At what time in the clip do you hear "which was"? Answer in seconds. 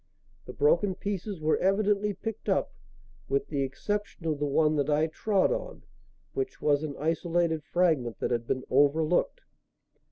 6.33-6.81